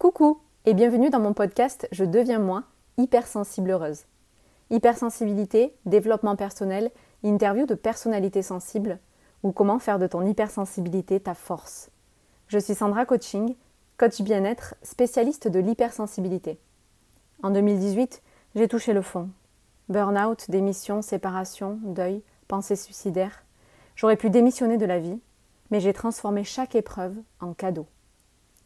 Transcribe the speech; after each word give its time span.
Coucou 0.00 0.40
et 0.64 0.72
bienvenue 0.72 1.10
dans 1.10 1.20
mon 1.20 1.34
podcast 1.34 1.86
Je 1.92 2.06
deviens 2.06 2.38
moi, 2.38 2.64
hypersensible 2.96 3.70
heureuse. 3.70 4.06
Hypersensibilité, 4.70 5.74
développement 5.84 6.36
personnel, 6.36 6.90
interview 7.22 7.66
de 7.66 7.74
personnalités 7.74 8.40
sensibles 8.40 8.98
ou 9.42 9.52
comment 9.52 9.78
faire 9.78 9.98
de 9.98 10.06
ton 10.06 10.26
hypersensibilité 10.26 11.20
ta 11.20 11.34
force. 11.34 11.90
Je 12.46 12.58
suis 12.58 12.74
Sandra 12.74 13.04
Coaching, 13.04 13.56
coach 13.98 14.22
bien-être, 14.22 14.74
spécialiste 14.82 15.48
de 15.48 15.58
l'hypersensibilité. 15.58 16.58
En 17.42 17.50
2018, 17.50 18.22
j'ai 18.54 18.68
touché 18.68 18.94
le 18.94 19.02
fond. 19.02 19.28
Burnout, 19.90 20.50
démission, 20.50 21.02
séparation, 21.02 21.78
deuil, 21.82 22.22
pensée 22.48 22.76
suicidaire. 22.76 23.44
J'aurais 23.96 24.16
pu 24.16 24.30
démissionner 24.30 24.78
de 24.78 24.86
la 24.86 24.98
vie, 24.98 25.20
mais 25.70 25.78
j'ai 25.78 25.92
transformé 25.92 26.42
chaque 26.42 26.74
épreuve 26.74 27.18
en 27.38 27.52
cadeau. 27.52 27.86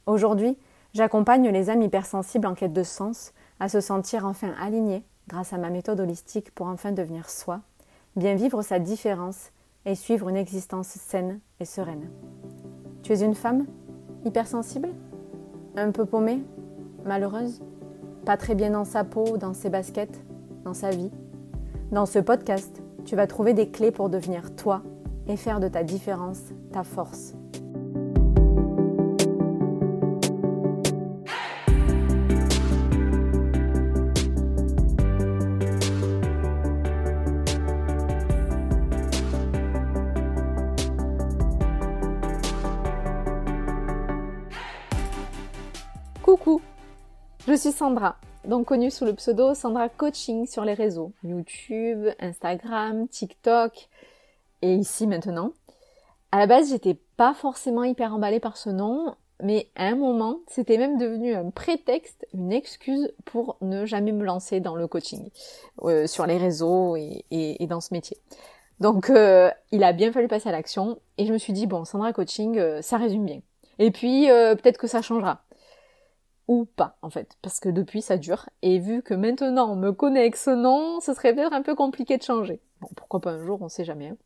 Aujourd'hui, 0.07 0.57
j'accompagne 0.95 1.49
les 1.51 1.71
âmes 1.71 1.83
hypersensibles 1.83 2.47
en 2.47 2.55
quête 2.55 2.73
de 2.73 2.85
sens 2.85 3.33
à 3.61 3.69
se 3.69 3.81
sentir 3.81 4.25
enfin 4.25 4.53
alignés 4.61 5.05
grâce 5.29 5.53
à 5.53 5.59
ma 5.59 5.71
méthode 5.71 6.01
holistique 6.01 6.55
pour 6.55 6.69
enfin 6.69 6.93
devenir 6.93 7.29
soi, 7.29 7.61
bien 8.17 8.35
vivre 8.35 8.63
sa 8.63 8.79
différence 8.79 9.51
et 9.85 9.95
suivre 9.95 10.29
une 10.29 10.37
existence 10.37 10.89
saine 10.89 11.41
et 11.61 11.65
sereine. 11.65 12.09
Tu 13.03 13.13
es 13.13 13.23
une 13.23 13.35
femme 13.35 13.67
hypersensible? 14.25 14.89
Un 15.77 15.91
peu 15.91 16.07
paumée? 16.07 16.43
Malheureuse? 17.05 17.61
Pas 18.25 18.37
très 18.37 18.55
bien 18.55 18.71
dans 18.71 18.85
sa 18.85 19.05
peau, 19.05 19.37
dans 19.37 19.53
ses 19.53 19.69
baskets, 19.69 20.23
dans 20.65 20.75
sa 20.75 20.91
vie? 20.91 21.11
Dans 21.91 22.07
ce 22.07 22.19
podcast, 22.19 22.83
tu 23.05 23.17
vas 23.17 23.27
trouver 23.27 23.53
des 23.53 23.69
clés 23.69 23.91
pour 23.91 24.09
devenir 24.09 24.55
toi 24.57 24.83
et 25.27 25.37
faire 25.37 25.61
de 25.61 25.69
ta 25.69 25.83
différence 25.83 26.41
ta 26.73 26.85
force. 26.85 27.35
Je 47.55 47.61
suis 47.61 47.71
Sandra, 47.71 48.17
donc 48.45 48.67
connue 48.67 48.91
sous 48.91 49.05
le 49.05 49.15
pseudo 49.15 49.55
Sandra 49.55 49.89
Coaching 49.89 50.45
sur 50.45 50.65
les 50.65 50.75
réseaux 50.75 51.13
YouTube, 51.23 52.09
Instagram, 52.19 53.07
TikTok 53.07 53.89
et 54.61 54.75
ici 54.75 55.07
maintenant. 55.07 55.53
À 56.33 56.41
la 56.41 56.49
base, 56.49 56.71
j'étais 56.71 56.99
pas 57.17 57.33
forcément 57.33 57.85
hyper 57.85 58.13
emballée 58.13 58.41
par 58.41 58.57
ce 58.57 58.71
nom, 58.71 59.15
mais 59.41 59.69
à 59.77 59.85
un 59.85 59.95
moment, 59.95 60.41
c'était 60.49 60.79
même 60.79 60.99
devenu 60.99 61.33
un 61.33 61.51
prétexte, 61.51 62.27
une 62.35 62.51
excuse 62.51 63.13
pour 63.25 63.57
ne 63.61 63.87
jamais 63.87 64.11
me 64.11 64.25
lancer 64.25 64.59
dans 64.59 64.75
le 64.75 64.89
coaching 64.89 65.31
euh, 65.85 66.09
sur 66.09 66.27
les 66.27 66.39
réseaux 66.39 66.97
et, 66.97 67.57
dans 67.69 67.81
ce 67.81 67.95
métier. 67.95 68.17
Donc, 68.81 69.11
euh, 69.11 69.49
il 69.71 69.85
a 69.85 69.93
bien 69.93 70.11
fallu 70.11 70.27
passer 70.27 70.49
à 70.49 70.53
l'action 70.53 70.99
et 71.19 71.27
je 71.27 71.33
me 71.33 71.39
suis 71.39 71.53
dit 71.53 71.69
bon, 71.69 71.85
Sandra 71.85 72.13
Coaching, 72.13 72.59
euh, 72.59 72.83
ça 72.83 72.97
résume 72.97 73.25
bien. 73.27 73.43
Et 73.79 73.93
puis 73.93 74.27
peut-être 74.27 74.79
que 74.79 74.87
ça 74.87 75.03
changera 75.03 75.45
ou 76.49 76.67
pas 76.67 76.97
en 77.03 77.11
fait, 77.11 77.37
parce 77.43 77.61
que 77.61 77.69
depuis 77.69 78.03
ça 78.03 78.17
dure, 78.17 78.49
et 78.63 78.79
vu 78.79 79.03
que 79.03 79.15
maintenant 79.15 79.73
on 79.73 79.77
me 79.77 79.93
connaît 79.93 80.21
avec 80.21 80.37
ce 80.37 80.51
nom, 80.51 81.01
ce 81.01 81.15
serait 81.15 81.35
peut-être 81.35 81.53
un 81.53 81.63
peu 81.63 81.75
compliqué 81.75 82.19
de 82.19 82.23
changer. 82.23 82.61
Bon, 82.81 82.89
pourquoi 82.97 83.21
pas 83.21 83.31
un 83.31 83.45
jour, 83.45 83.63
on 83.63 83.69
sait 83.69 83.85
jamais. 83.85 84.09
Hein. 84.09 84.17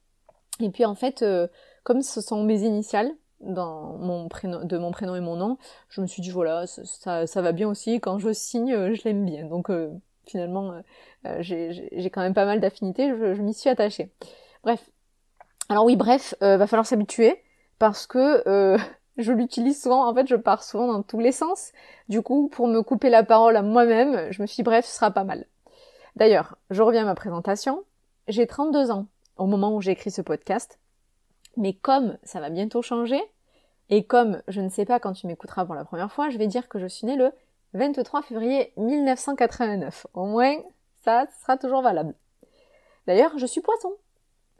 Et 0.60 0.70
puis 0.70 0.84
en 0.84 0.94
fait, 0.94 1.22
euh, 1.22 1.46
comme 1.84 2.02
ce 2.02 2.20
sont 2.20 2.42
mes 2.42 2.62
initiales 2.62 3.10
dans 3.40 3.96
mon 3.98 4.28
prénom, 4.28 4.64
de 4.64 4.78
mon 4.78 4.90
prénom 4.90 5.14
et 5.14 5.20
mon 5.20 5.36
nom, 5.36 5.58
je 5.88 6.00
me 6.00 6.06
suis 6.06 6.22
dit 6.22 6.30
voilà, 6.30 6.66
ça, 6.66 7.24
va 7.42 7.52
bien 7.52 7.68
aussi, 7.68 8.00
quand 8.00 8.18
je 8.18 8.32
signe, 8.32 8.72
euh, 8.72 8.94
je 8.94 9.02
l'aime 9.04 9.24
bien. 9.24 9.46
Donc 9.46 9.70
euh, 9.70 9.90
finalement, 10.26 10.82
j'ai 11.40 12.10
quand 12.12 12.20
même 12.20 12.34
pas 12.34 12.44
mal 12.44 12.60
d'affinités, 12.60 13.08
je, 13.10 13.34
je 13.34 13.42
m'y 13.42 13.54
suis 13.54 13.70
attachée. 13.70 14.12
Bref. 14.64 14.90
Alors 15.70 15.84
oui, 15.84 15.96
bref, 15.96 16.34
va 16.40 16.66
falloir 16.66 16.86
s'habituer, 16.86 17.42
parce 17.78 18.06
que 18.06 18.76
je 19.18 19.32
l'utilise 19.32 19.82
souvent, 19.82 20.08
en 20.08 20.14
fait 20.14 20.26
je 20.26 20.36
pars 20.36 20.62
souvent 20.62 20.86
dans 20.86 21.02
tous 21.02 21.18
les 21.18 21.32
sens. 21.32 21.72
Du 22.08 22.22
coup, 22.22 22.48
pour 22.48 22.68
me 22.68 22.82
couper 22.82 23.10
la 23.10 23.22
parole 23.22 23.56
à 23.56 23.62
moi-même, 23.62 24.32
je 24.32 24.40
me 24.40 24.46
suis 24.46 24.62
bref, 24.62 24.86
ce 24.86 24.94
sera 24.94 25.10
pas 25.10 25.24
mal. 25.24 25.46
D'ailleurs, 26.16 26.56
je 26.70 26.82
reviens 26.82 27.02
à 27.02 27.06
ma 27.06 27.14
présentation. 27.14 27.84
J'ai 28.28 28.46
32 28.46 28.90
ans 28.90 29.06
au 29.36 29.46
moment 29.46 29.74
où 29.74 29.80
j'ai 29.80 29.92
écrit 29.92 30.10
ce 30.10 30.22
podcast. 30.22 30.78
Mais 31.56 31.72
comme 31.72 32.18
ça 32.22 32.40
va 32.40 32.50
bientôt 32.50 32.82
changer, 32.82 33.20
et 33.90 34.04
comme 34.04 34.42
je 34.48 34.60
ne 34.60 34.68
sais 34.68 34.84
pas 34.84 35.00
quand 35.00 35.12
tu 35.12 35.26
m'écouteras 35.26 35.64
pour 35.64 35.74
la 35.74 35.84
première 35.84 36.12
fois, 36.12 36.28
je 36.28 36.38
vais 36.38 36.46
dire 36.46 36.68
que 36.68 36.78
je 36.78 36.86
suis 36.86 37.06
née 37.06 37.16
le 37.16 37.32
23 37.74 38.22
février 38.22 38.72
1989. 38.76 40.06
Au 40.14 40.26
moins, 40.26 40.56
ça 41.04 41.26
sera 41.40 41.56
toujours 41.56 41.82
valable. 41.82 42.14
D'ailleurs, 43.06 43.38
je 43.38 43.46
suis 43.46 43.60
poisson. 43.60 43.92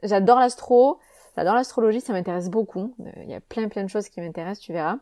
J'adore 0.01 0.39
l'astro, 0.39 0.99
dans 1.43 1.53
l'astrologie, 1.53 2.01
ça 2.01 2.13
m'intéresse 2.13 2.49
beaucoup. 2.49 2.93
Euh, 3.01 3.11
il 3.23 3.29
y 3.29 3.33
a 3.33 3.41
plein 3.41 3.67
plein 3.69 3.83
de 3.83 3.89
choses 3.89 4.09
qui 4.09 4.21
m'intéressent, 4.21 4.65
tu 4.65 4.73
verras. 4.73 4.97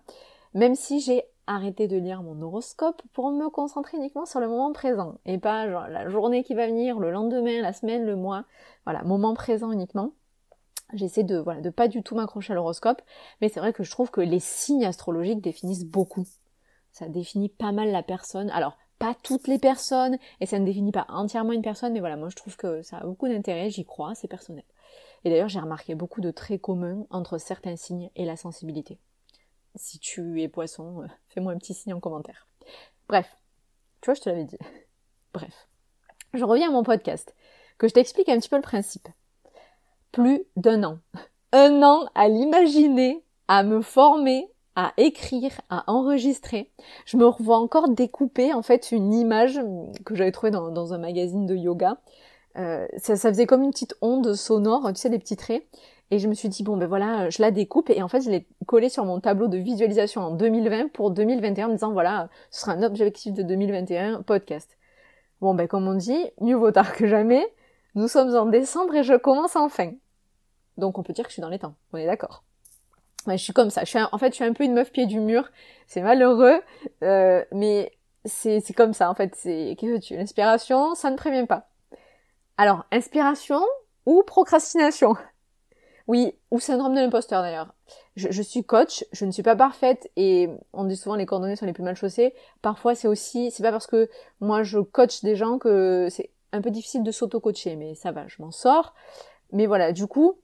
Même 0.53 0.75
si 0.75 1.00
j'ai 1.00 1.24
arrêté 1.46 1.88
de 1.88 1.98
lire 1.98 2.24
mon 2.24 2.42
horoscope 2.42 3.02
pour 3.14 3.31
me 3.31 3.50
concentrer 3.50 3.98
uniquement 3.98 4.25
sur 4.25 4.40
le 4.40 4.48
moment 4.48 4.74
présent 4.74 5.16
et 5.25 5.38
pas 5.38 5.66
la 5.66 6.09
journée 6.09 6.44
qui 6.44 6.53
va 6.53 6.68
venir, 6.68 7.00
le 7.00 7.09
lendemain, 7.12 7.62
la 7.62 7.74
semaine, 7.74 8.06
le 8.06 8.16
mois. 8.16 8.44
Voilà, 8.86 9.03
moment 9.03 9.34
présent 9.34 9.72
uniquement. 9.72 10.12
J'essaie 10.94 11.24
de 11.24 11.38
voilà 11.38 11.62
de 11.62 11.70
pas 11.70 11.88
du 11.88 12.02
tout 12.03 12.16
m'accrocher 12.16 12.54
à 12.54 12.56
l'horoscope, 12.56 13.02
mais 13.42 13.50
c'est 13.50 13.59
vrai 13.59 13.74
que 13.74 13.84
je 13.84 13.92
trouve 13.92 14.09
que 14.12 14.22
les 14.22 14.40
signes 14.40 14.86
astrologiques 14.86 15.42
définissent 15.42 15.86
beaucoup. 15.86 16.25
Ça 16.92 17.08
définit 17.08 17.50
pas 17.50 17.72
mal 17.72 17.92
la 17.92 18.04
personne. 18.04 18.50
Alors 18.52 18.78
pas 19.00 19.16
toutes 19.22 19.48
les 19.48 19.59
personnes 19.59 20.18
et 20.40 20.46
ça 20.46 20.59
ne 20.59 20.66
définit 20.66 20.92
pas 20.92 21.06
entièrement 21.09 21.52
une 21.52 21.62
personne, 21.62 21.94
mais 21.94 22.00
voilà, 22.00 22.16
moi 22.18 22.30
je 22.30 22.36
trouve 22.36 22.56
que 22.58 22.81
ça 22.81 22.98
a 22.98 23.04
beaucoup 23.04 23.28
d'intérêt, 23.28 23.69
j'y 23.69 23.86
crois, 23.86 24.16
c'est 24.16 24.28
personnel. 24.28 24.64
Et 25.28 25.30
d'ailleurs, 25.30 25.50
j'ai 25.50 25.60
remarqué 25.60 25.94
beaucoup 25.94 26.22
de 26.22 26.32
traits 26.32 26.62
communs 26.62 27.06
entre 27.10 27.38
certains 27.38 27.76
signes 27.76 28.10
et 28.16 28.24
la 28.24 28.38
sensibilité. 28.38 28.98
Si 29.76 30.00
tu 30.00 30.42
es 30.42 30.48
poisson, 30.48 31.02
euh, 31.02 31.08
fais-moi 31.28 31.52
un 31.52 31.58
petit 31.58 31.74
signe 31.74 31.94
en 31.94 32.00
commentaire. 32.00 32.48
Bref, 33.10 33.36
tu 34.00 34.06
vois, 34.06 34.14
je 34.14 34.22
te 34.22 34.30
l'avais 34.30 34.46
dit. 34.46 34.58
Bref, 35.34 35.68
je 36.34 36.46
reviens 36.46 36.70
à 36.70 36.72
mon 36.72 36.84
podcast, 36.84 37.36
que 37.78 37.90
je 37.90 37.94
t'explique 37.94 38.30
un 38.30 38.40
petit 38.40 38.48
peu 38.48 38.56
le 38.56 38.62
principe. 38.62 39.10
Plus 40.14 40.46
d'un 40.56 40.86
an. 40.86 41.00
Un 41.52 41.84
an 41.84 42.08
à 42.16 42.30
l'imaginer, 42.30 43.22
à 43.50 43.64
me 43.64 43.82
former, 43.82 44.50
à 44.78 44.94
écrire, 44.96 45.60
à 45.70 45.84
enregistrer. 45.92 46.72
Je 47.06 47.18
me 47.18 47.26
revois 47.26 47.58
encore 47.58 47.90
découper 47.90 48.54
en 48.54 48.62
fait 48.62 48.94
une 48.94 49.14
image 49.14 49.60
que 50.06 50.16
j'avais 50.16 50.32
trouvée 50.32 50.52
dans, 50.52 50.72
dans, 50.72 50.94
un 50.94 51.00
magazine 51.00 51.46
de 51.46 51.56
yoga 51.56 52.00
euh, 52.57 52.88
ça, 52.97 53.16
ça, 53.16 53.29
faisait 53.29 53.45
comme 53.45 53.63
une 53.63 53.72
petite 53.72 53.95
onde 54.01 54.34
sonore, 54.34 54.88
tu 54.90 54.95
sais, 54.95 55.09
des 55.09 55.19
petits 55.19 55.38
traits. 55.38 55.63
Et 56.09 56.19
je 56.19 56.28
me 56.28 56.34
suis 56.34 56.50
dit, 56.50 56.63
bon, 56.63 56.78
ben 56.78 56.88
voilà, 56.88 57.29
je 57.29 57.41
la 57.41 57.51
découpe. 57.51 57.90
Et 57.90 58.01
en 58.01 58.07
fait, 58.07 58.22
je 58.22 58.29
l'ai 58.29 58.47
collé 58.66 58.90
sur 58.90 59.03
mon 59.06 59.19
tableau 59.19 59.47
de 59.47 59.57
visualisation 59.57 60.22
en 60.22 60.31
2020 60.31 60.91
pour 60.94 61.12
2021 61.12 61.66
en 61.66 61.69
me 61.69 61.73
disant, 61.73 61.91
voilà, 61.91 62.29
ce 62.50 62.62
sera 62.62 62.73
un 62.73 62.84
objectif 62.84 63.34
de 63.34 63.44
2021, 63.44 64.22
podcast. 64.23 64.78
Bon, 65.41 65.53
ben 65.53 65.68
comme 65.68 65.88
on 65.88 65.95
dit, 65.95 66.25
mieux 66.41 66.56
vaut 66.56 66.72
tard 66.72 66.94
que 66.94 67.07
jamais. 67.07 67.45
Nous 67.95 68.07
sommes 68.07 68.35
en 68.35 68.45
décembre 68.45 68.95
et 68.95 69.03
je 69.03 69.16
commence 69.16 69.56
enfin. 69.56 69.91
Donc 70.78 70.97
on 70.97 71.03
peut 71.03 71.13
dire 71.13 71.25
que 71.25 71.29
je 71.29 71.34
suis 71.34 71.41
dans 71.41 71.50
les 71.50 71.59
temps. 71.59 71.75
On 71.94 71.97
est 71.97 72.06
d'accord. 72.06 72.44
Ouais, 73.25 73.38
je 73.38 73.44
suis 73.44 73.53
comme 73.53 73.69
ça. 73.69 73.81
Je 73.84 73.89
suis 73.89 74.00
en 74.00 74.18
fait, 74.18 74.29
je 74.29 74.35
suis 74.35 74.45
un 74.45 74.53
peu 74.53 74.63
une 74.63 74.74
meuf 74.74 74.91
pied 74.91 75.06
du 75.06 75.19
mur. 75.19 75.50
C'est 75.88 76.01
malheureux, 76.01 76.62
euh, 77.03 77.44
mais 77.51 77.91
c'est 78.25 78.62
comme 78.75 78.94
ça. 78.94 79.09
En 79.09 79.16
fait, 79.16 79.35
c'est 79.35 79.75
que 79.79 79.97
tu 79.97 80.16
l'inspiration, 80.16 80.95
ça 80.95 81.12
ne 81.12 81.18
prévient 81.18 81.45
pas. 81.45 81.69
Alors, 82.57 82.85
inspiration 82.91 83.62
ou 84.06 84.23
procrastination? 84.23 85.16
Oui, 86.07 86.34
ou 86.51 86.59
syndrome 86.59 86.95
de 86.95 87.00
l'imposteur 87.00 87.41
d'ailleurs. 87.41 87.73
Je, 88.16 88.41
suis 88.41 88.63
coach, 88.63 89.06
je 89.12 89.25
ne 89.25 89.31
suis 89.31 89.44
pas 89.44 89.56
parfaite 89.56 90.09
et 90.16 90.50
on 90.73 90.85
dit 90.85 90.95
souvent 90.95 91.16
les 91.16 91.25
coordonnées 91.25 91.56
sont 91.56 91.66
les 91.66 91.73
plus 91.73 91.84
mal 91.84 91.95
chaussées. 91.95 92.34
Parfois 92.62 92.95
c'est 92.95 93.07
aussi, 93.07 93.51
c'est 93.51 93.62
pas 93.62 93.71
parce 93.71 93.88
que 93.88 94.09
moi 94.39 94.63
je 94.63 94.80
coach 94.80 95.21
des 95.21 95.36
gens 95.36 95.59
que 95.59 96.07
c'est 96.09 96.31
un 96.54 96.62
peu 96.62 96.71
difficile 96.71 97.04
de 97.04 97.12
s'auto-coacher, 97.12 97.75
mais 97.75 97.94
ça 97.94 98.12
va, 98.12 98.27
je 98.27 98.42
m'en 98.42 98.51
sors. 98.51 98.95
Mais 99.51 99.65
voilà, 99.68 99.92
du 99.92 100.07
coup, 100.07 100.39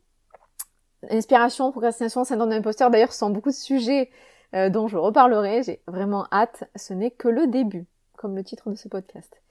inspiration, 1.10 1.72
procrastination, 1.72 2.24
syndrome 2.26 2.50
de 2.50 2.56
l'imposteur, 2.56 2.92
d'ailleurs, 2.92 3.14
ce 3.14 3.20
sont 3.20 3.30
beaucoup 3.30 3.50
de 3.50 3.56
sujets 3.56 4.12
euh, 4.54 4.70
dont 4.70 4.88
je 4.88 4.98
reparlerai. 4.98 5.64
J'ai 5.64 5.82
vraiment 5.88 6.28
hâte. 6.32 6.70
Ce 6.76 6.94
n'est 6.94 7.12
que 7.12 7.28
le 7.28 7.48
début, 7.48 7.86
comme 8.18 8.36
le 8.36 8.44
titre 8.44 8.70
de 8.70 8.76
ce 8.76 8.88
podcast. 8.88 9.42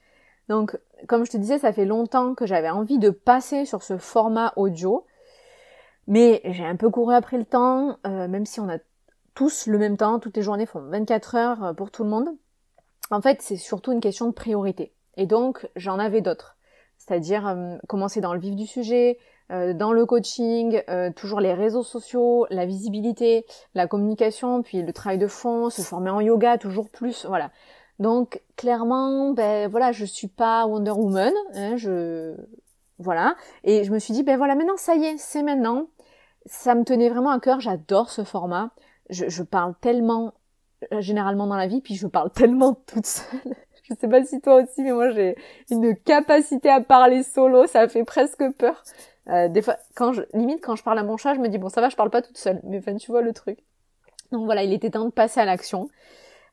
Donc, 0.49 0.77
comme 1.07 1.25
je 1.25 1.31
te 1.31 1.37
disais, 1.37 1.59
ça 1.59 1.73
fait 1.73 1.85
longtemps 1.85 2.35
que 2.35 2.45
j'avais 2.45 2.69
envie 2.69 2.99
de 2.99 3.09
passer 3.09 3.65
sur 3.65 3.83
ce 3.83 3.97
format 3.97 4.53
audio, 4.55 5.05
mais 6.07 6.41
j'ai 6.45 6.65
un 6.65 6.75
peu 6.75 6.89
couru 6.89 7.13
après 7.13 7.37
le 7.37 7.45
temps, 7.45 7.97
euh, 8.05 8.27
même 8.27 8.45
si 8.45 8.59
on 8.59 8.69
a 8.69 8.77
tous 9.35 9.67
le 9.67 9.77
même 9.77 9.97
temps, 9.97 10.19
toutes 10.19 10.37
les 10.37 10.43
journées 10.43 10.65
font 10.65 10.81
24 10.81 11.35
heures 11.35 11.63
euh, 11.63 11.73
pour 11.73 11.91
tout 11.91 12.03
le 12.03 12.09
monde. 12.09 12.29
En 13.09 13.21
fait, 13.21 13.41
c'est 13.41 13.57
surtout 13.57 13.91
une 13.91 14.01
question 14.01 14.27
de 14.27 14.33
priorité. 14.33 14.93
Et 15.15 15.25
donc, 15.25 15.67
j'en 15.75 15.99
avais 15.99 16.21
d'autres. 16.21 16.57
C'est-à-dire 16.97 17.47
euh, 17.47 17.77
commencer 17.87 18.21
dans 18.21 18.33
le 18.33 18.39
vif 18.39 18.55
du 18.55 18.65
sujet, 18.65 19.17
dans 19.49 19.91
le 19.91 20.07
coaching, 20.07 20.81
toujours 21.15 21.39
les 21.39 21.53
réseaux 21.53 21.83
sociaux, 21.83 22.47
la 22.49 22.65
visibilité, 22.65 23.45
la 23.75 23.85
communication, 23.85 24.63
puis 24.63 24.81
le 24.81 24.93
travail 24.93 25.19
de 25.19 25.27
fond, 25.27 25.69
se 25.69 25.83
former 25.83 26.09
en 26.09 26.21
yoga, 26.21 26.57
toujours 26.57 26.89
plus, 26.89 27.27
voilà. 27.27 27.51
Donc 27.99 28.41
clairement, 28.55 29.31
ben 29.31 29.69
voilà, 29.69 29.91
je 29.91 30.05
suis 30.05 30.27
pas 30.27 30.65
Wonder 30.65 30.91
Woman, 30.91 31.33
hein, 31.53 31.77
je 31.77 32.35
voilà, 32.99 33.35
et 33.63 33.83
je 33.83 33.91
me 33.91 33.99
suis 33.99 34.13
dit 34.13 34.23
ben 34.23 34.37
voilà, 34.37 34.55
maintenant 34.55 34.77
ça 34.77 34.95
y 34.95 35.05
est, 35.05 35.17
c'est 35.17 35.43
maintenant. 35.43 35.87
Ça 36.45 36.75
me 36.75 36.83
tenait 36.83 37.09
vraiment 37.09 37.29
à 37.29 37.39
cœur, 37.39 37.59
j'adore 37.59 38.09
ce 38.09 38.23
format. 38.23 38.71
Je, 39.09 39.29
je 39.29 39.43
parle 39.43 39.75
tellement 39.79 40.33
euh, 40.91 41.01
généralement 41.01 41.47
dans 41.47 41.55
la 41.55 41.67
vie, 41.67 41.81
puis 41.81 41.95
je 41.95 42.07
parle 42.07 42.31
tellement 42.35 42.73
toute 42.73 43.05
seule. 43.05 43.55
je 43.83 43.93
sais 43.99 44.07
pas 44.07 44.23
si 44.23 44.41
toi 44.41 44.63
aussi, 44.63 44.81
mais 44.81 44.91
moi 44.91 45.11
j'ai 45.11 45.35
une 45.69 45.95
capacité 45.95 46.69
à 46.69 46.81
parler 46.81 47.23
solo, 47.23 47.67
ça 47.67 47.87
fait 47.87 48.03
presque 48.03 48.43
peur. 48.57 48.83
Euh, 49.29 49.47
des 49.47 49.61
fois, 49.61 49.77
quand 49.95 50.13
je, 50.13 50.23
limite 50.33 50.61
quand 50.61 50.75
je 50.75 50.83
parle 50.83 50.99
à 50.99 51.03
mon 51.03 51.17
chat, 51.17 51.33
je 51.33 51.39
me 51.39 51.47
dis 51.47 51.57
bon 51.57 51.69
ça 51.69 51.81
va, 51.81 51.89
je 51.89 51.95
parle 51.95 52.09
pas 52.09 52.21
toute 52.21 52.37
seule, 52.37 52.59
mais 52.63 52.79
enfin 52.79 52.95
tu 52.95 53.11
vois 53.11 53.21
le 53.21 53.33
truc. 53.33 53.59
Donc 54.31 54.45
voilà, 54.45 54.63
il 54.63 54.73
était 54.73 54.89
temps 54.89 55.05
de 55.05 55.11
passer 55.11 55.39
à 55.39 55.45
l'action. 55.45 55.89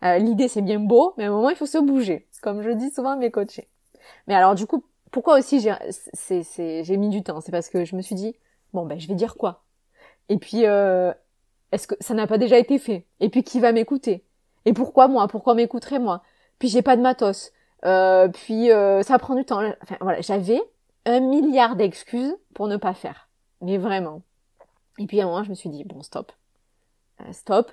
Euh, 0.04 0.18
L'idée 0.18 0.48
c'est 0.48 0.62
bien 0.62 0.80
beau, 0.80 1.14
mais 1.16 1.24
à 1.24 1.28
un 1.28 1.30
moment 1.30 1.50
il 1.50 1.56
faut 1.56 1.66
se 1.66 1.78
bouger, 1.78 2.28
comme 2.42 2.62
je 2.62 2.70
dis 2.70 2.90
souvent 2.90 3.10
à 3.10 3.16
mes 3.16 3.30
coachés. 3.30 3.68
Mais 4.26 4.34
alors 4.34 4.54
du 4.54 4.66
coup, 4.66 4.84
pourquoi 5.10 5.38
aussi 5.38 5.60
j'ai 5.60 6.96
mis 6.96 7.08
du 7.10 7.22
temps? 7.22 7.40
C'est 7.40 7.52
parce 7.52 7.68
que 7.68 7.84
je 7.84 7.96
me 7.96 8.02
suis 8.02 8.14
dit 8.14 8.36
bon 8.72 8.86
ben 8.86 8.98
je 8.98 9.08
vais 9.08 9.14
dire 9.14 9.36
quoi? 9.36 9.64
Et 10.28 10.38
puis 10.38 10.66
euh, 10.66 11.12
est-ce 11.72 11.86
que 11.86 11.94
ça 12.00 12.14
n'a 12.14 12.26
pas 12.26 12.38
déjà 12.38 12.58
été 12.58 12.78
fait? 12.78 13.06
Et 13.20 13.28
puis 13.28 13.42
qui 13.42 13.60
va 13.60 13.72
m'écouter? 13.72 14.24
Et 14.64 14.72
pourquoi 14.72 15.08
moi? 15.08 15.28
Pourquoi 15.28 15.54
m'écouterait 15.54 15.98
moi? 15.98 16.22
Puis 16.58 16.68
j'ai 16.68 16.82
pas 16.82 16.96
de 16.96 17.02
matos. 17.02 17.52
Euh, 17.84 18.28
puis 18.28 18.70
euh, 18.70 19.02
ça 19.02 19.18
prend 19.18 19.34
du 19.34 19.44
temps. 19.44 19.62
Enfin 19.82 19.96
voilà, 20.00 20.20
j'avais 20.20 20.60
un 21.06 21.20
milliard 21.20 21.76
d'excuses 21.76 22.36
pour 22.54 22.68
ne 22.68 22.76
pas 22.76 22.94
faire. 22.94 23.28
Mais 23.62 23.78
vraiment. 23.78 24.22
Et 24.98 25.06
puis 25.06 25.20
à 25.20 25.24
un 25.24 25.26
moment, 25.28 25.42
je 25.42 25.50
me 25.50 25.54
suis 25.54 25.70
dit, 25.70 25.84
bon, 25.84 26.02
stop. 26.02 26.32
Euh, 27.20 27.32
stop. 27.32 27.72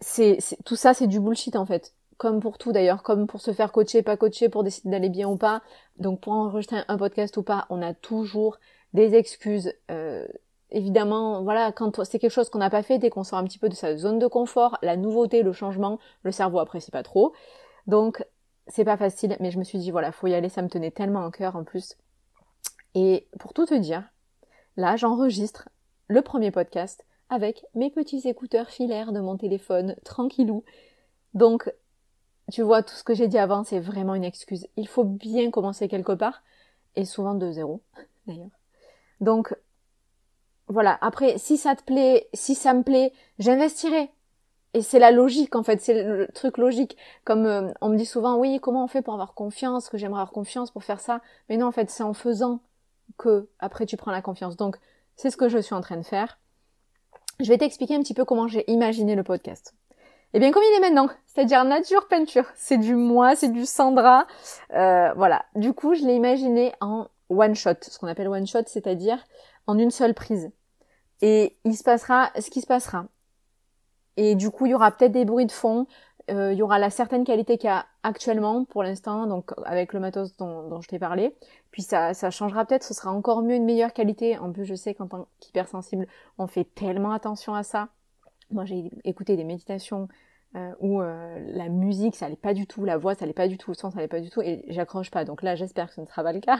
C'est, 0.00 0.38
tout 0.64 0.76
ça, 0.76 0.94
c'est 0.94 1.06
du 1.06 1.20
bullshit 1.20 1.56
en 1.56 1.66
fait. 1.66 1.94
Comme 2.16 2.40
pour 2.40 2.58
tout 2.58 2.72
d'ailleurs, 2.72 3.02
comme 3.02 3.26
pour 3.26 3.40
se 3.40 3.52
faire 3.52 3.70
coacher, 3.72 4.02
pas 4.02 4.16
coacher, 4.16 4.48
pour 4.48 4.64
décider 4.64 4.90
d'aller 4.90 5.08
bien 5.08 5.28
ou 5.28 5.36
pas. 5.36 5.62
Donc 5.98 6.20
pour 6.20 6.32
enregistrer 6.32 6.82
un 6.88 6.96
podcast 6.96 7.36
ou 7.36 7.42
pas, 7.42 7.66
on 7.70 7.80
a 7.82 7.94
toujours 7.94 8.58
des 8.92 9.14
excuses. 9.14 9.72
Euh, 9.90 10.26
évidemment, 10.70 11.42
voilà, 11.42 11.72
quand 11.72 12.04
c'est 12.04 12.18
quelque 12.18 12.30
chose 12.30 12.50
qu'on 12.50 12.58
n'a 12.58 12.70
pas 12.70 12.82
fait, 12.82 12.98
dès 12.98 13.10
qu'on 13.10 13.24
sort 13.24 13.38
un 13.38 13.44
petit 13.44 13.58
peu 13.58 13.68
de 13.68 13.74
sa 13.74 13.96
zone 13.96 14.18
de 14.18 14.26
confort, 14.26 14.78
la 14.82 14.96
nouveauté, 14.96 15.42
le 15.42 15.52
changement, 15.52 15.98
le 16.22 16.32
cerveau 16.32 16.58
apprécie 16.58 16.90
pas 16.90 17.02
trop. 17.02 17.32
Donc 17.86 18.24
c'est 18.66 18.84
pas 18.84 18.96
facile, 18.96 19.36
mais 19.40 19.50
je 19.50 19.58
me 19.58 19.64
suis 19.64 19.78
dit 19.78 19.90
voilà, 19.90 20.12
faut 20.12 20.26
y 20.26 20.34
aller, 20.34 20.48
ça 20.48 20.62
me 20.62 20.68
tenait 20.68 20.90
tellement 20.90 21.24
en 21.24 21.30
cœur 21.30 21.56
en 21.56 21.64
plus. 21.64 21.96
Et 22.94 23.28
pour 23.38 23.52
tout 23.52 23.66
te 23.66 23.74
dire, 23.74 24.02
là, 24.76 24.96
j'enregistre 24.96 25.68
le 26.08 26.22
premier 26.22 26.50
podcast 26.50 27.04
avec 27.30 27.64
mes 27.74 27.90
petits 27.90 28.28
écouteurs 28.28 28.70
filaires 28.70 29.12
de 29.12 29.20
mon 29.20 29.36
téléphone, 29.36 29.96
tranquillou. 30.04 30.64
Donc, 31.34 31.72
tu 32.52 32.62
vois, 32.62 32.82
tout 32.82 32.94
ce 32.94 33.04
que 33.04 33.14
j'ai 33.14 33.28
dit 33.28 33.38
avant, 33.38 33.64
c'est 33.64 33.80
vraiment 33.80 34.14
une 34.14 34.24
excuse. 34.24 34.66
Il 34.76 34.88
faut 34.88 35.04
bien 35.04 35.50
commencer 35.50 35.88
quelque 35.88 36.12
part, 36.12 36.42
et 36.96 37.04
souvent 37.04 37.34
de 37.34 37.50
zéro, 37.50 37.82
d'ailleurs. 38.26 38.50
Donc, 39.20 39.54
voilà. 40.68 40.98
Après, 41.00 41.38
si 41.38 41.56
ça 41.56 41.74
te 41.76 41.82
plaît, 41.82 42.28
si 42.34 42.54
ça 42.54 42.74
me 42.74 42.82
plaît, 42.82 43.12
j'investirai. 43.38 44.10
Et 44.74 44.82
c'est 44.82 44.98
la 44.98 45.10
logique, 45.10 45.56
en 45.56 45.62
fait, 45.62 45.80
c'est 45.80 46.02
le 46.04 46.28
truc 46.28 46.58
logique. 46.58 46.96
Comme 47.24 47.46
euh, 47.46 47.72
on 47.80 47.88
me 47.88 47.96
dit 47.96 48.06
souvent, 48.06 48.36
oui, 48.36 48.60
comment 48.60 48.84
on 48.84 48.88
fait 48.88 49.02
pour 49.02 49.14
avoir 49.14 49.34
confiance, 49.34 49.88
que 49.88 49.96
j'aimerais 49.96 50.20
avoir 50.20 50.32
confiance 50.32 50.70
pour 50.70 50.84
faire 50.84 51.00
ça? 51.00 51.22
Mais 51.48 51.56
non, 51.56 51.66
en 51.66 51.72
fait, 51.72 51.90
c'est 51.90 52.02
en 52.02 52.12
faisant 52.12 52.60
que 53.16 53.48
après 53.58 53.86
tu 53.86 53.96
prends 53.96 54.10
la 54.10 54.22
confiance. 54.22 54.56
Donc 54.56 54.78
c'est 55.16 55.30
ce 55.30 55.36
que 55.36 55.48
je 55.48 55.58
suis 55.58 55.74
en 55.74 55.80
train 55.80 55.96
de 55.96 56.02
faire. 56.02 56.38
Je 57.40 57.48
vais 57.48 57.58
t'expliquer 57.58 57.94
un 57.94 58.00
petit 58.00 58.14
peu 58.14 58.24
comment 58.24 58.48
j'ai 58.48 58.68
imaginé 58.68 59.14
le 59.14 59.22
podcast. 59.22 59.72
Eh 60.34 60.40
bien 60.40 60.50
comme 60.50 60.62
il 60.64 60.76
est 60.76 60.80
maintenant, 60.80 61.08
c'est-à-dire 61.26 61.64
nature 61.64 62.08
peinture, 62.08 62.46
c'est 62.56 62.78
du 62.78 62.96
moi, 62.96 63.36
c'est 63.36 63.52
du 63.52 63.64
Sandra, 63.64 64.26
euh, 64.74 65.12
voilà. 65.14 65.44
Du 65.54 65.72
coup 65.72 65.94
je 65.94 66.04
l'ai 66.04 66.14
imaginé 66.14 66.72
en 66.80 67.06
one 67.28 67.54
shot, 67.54 67.76
ce 67.82 67.96
qu'on 67.96 68.08
appelle 68.08 68.26
one 68.26 68.46
shot, 68.46 68.64
c'est-à-dire 68.66 69.24
en 69.68 69.78
une 69.78 69.92
seule 69.92 70.14
prise. 70.14 70.50
Et 71.22 71.56
il 71.64 71.76
se 71.76 71.84
passera 71.84 72.32
ce 72.40 72.50
qui 72.50 72.60
se 72.60 72.66
passera. 72.66 73.06
Et 74.16 74.34
du 74.34 74.50
coup 74.50 74.66
il 74.66 74.70
y 74.70 74.74
aura 74.74 74.90
peut-être 74.90 75.12
des 75.12 75.24
bruits 75.24 75.46
de 75.46 75.52
fond, 75.52 75.86
il 76.28 76.58
y 76.58 76.62
aura 76.62 76.78
la 76.78 76.90
certaine 76.90 77.24
qualité 77.24 77.58
qu'il 77.58 77.68
y 77.68 77.72
a 77.72 77.86
actuellement 78.02 78.64
pour 78.64 78.82
l'instant, 78.82 79.26
donc 79.26 79.52
avec 79.64 79.92
le 79.92 80.00
matos 80.00 80.36
dont, 80.36 80.68
dont 80.68 80.80
je 80.80 80.88
t'ai 80.88 80.98
parlé. 80.98 81.34
Puis 81.70 81.82
ça, 81.82 82.14
ça 82.14 82.30
changera 82.30 82.64
peut-être, 82.64 82.82
ce 82.82 82.94
sera 82.94 83.10
encore 83.10 83.42
mieux, 83.42 83.54
une 83.54 83.64
meilleure 83.64 83.92
qualité. 83.92 84.38
En 84.38 84.52
plus, 84.52 84.64
je 84.64 84.74
sais 84.74 84.94
qu'en 84.94 85.06
tant 85.06 85.26
qu'hypersensible, 85.40 86.06
on 86.38 86.46
fait 86.46 86.64
tellement 86.64 87.12
attention 87.12 87.54
à 87.54 87.62
ça. 87.62 87.88
Moi, 88.50 88.64
j'ai 88.64 88.90
écouté 89.04 89.36
des 89.36 89.44
méditations 89.44 90.08
euh, 90.56 90.72
où 90.80 91.02
euh, 91.02 91.38
la 91.52 91.68
musique, 91.68 92.16
ça 92.16 92.26
allait 92.26 92.36
pas 92.36 92.54
du 92.54 92.66
tout, 92.66 92.84
la 92.84 92.96
voix, 92.96 93.14
ça 93.14 93.24
allait 93.24 93.34
pas 93.34 93.48
du 93.48 93.58
tout, 93.58 93.70
le 93.70 93.74
son, 93.74 93.90
ça 93.90 93.98
allait 93.98 94.08
pas 94.08 94.20
du 94.20 94.30
tout, 94.30 94.40
et 94.40 94.64
j'accroche 94.68 95.10
pas. 95.10 95.24
Donc 95.24 95.42
là, 95.42 95.56
j'espère 95.56 95.88
que 95.88 95.94
ce 95.94 96.00
ne 96.00 96.06
sera 96.06 96.22
pas 96.22 96.32
le 96.32 96.40
cas. 96.40 96.58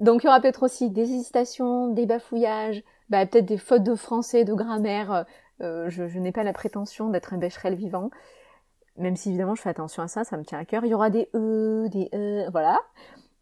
Donc 0.00 0.24
il 0.24 0.26
y 0.26 0.28
aura 0.28 0.40
peut-être 0.40 0.64
aussi 0.64 0.90
des 0.90 1.02
hésitations, 1.02 1.88
des 1.88 2.06
bafouillages, 2.06 2.82
bah, 3.10 3.24
peut-être 3.26 3.46
des 3.46 3.58
fautes 3.58 3.84
de 3.84 3.94
français, 3.94 4.44
de 4.44 4.52
grammaire. 4.52 5.24
Euh, 5.60 5.88
je, 5.88 6.08
je 6.08 6.18
n'ai 6.18 6.32
pas 6.32 6.42
la 6.42 6.52
prétention 6.52 7.10
d'être 7.10 7.32
un 7.32 7.38
bécherel 7.38 7.76
vivant 7.76 8.10
même 8.96 9.16
si 9.16 9.30
évidemment 9.30 9.54
je 9.54 9.62
fais 9.62 9.70
attention 9.70 10.02
à 10.02 10.08
ça, 10.08 10.24
ça 10.24 10.36
me 10.36 10.44
tient 10.44 10.58
à 10.58 10.64
cœur. 10.64 10.84
Il 10.84 10.90
y 10.90 10.94
aura 10.94 11.10
des 11.10 11.28
e, 11.34 11.88
des 11.88 12.08
e, 12.14 12.50
voilà. 12.50 12.80